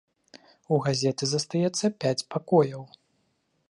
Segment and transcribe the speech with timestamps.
[0.77, 2.81] У газеты застаецца пяць пакояў.